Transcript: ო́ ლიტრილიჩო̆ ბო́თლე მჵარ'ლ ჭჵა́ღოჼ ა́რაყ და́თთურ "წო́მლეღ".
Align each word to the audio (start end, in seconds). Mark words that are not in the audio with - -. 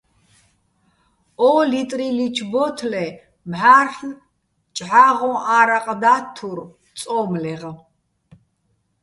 ო́ 1.47 1.57
ლიტრილიჩო̆ 1.71 2.47
ბო́თლე 2.51 3.05
მჵარ'ლ 3.49 4.11
ჭჵა́ღოჼ 4.75 5.31
ა́რაყ 5.57 5.87
და́თთურ 6.01 6.59
"წო́მლეღ". 6.99 7.61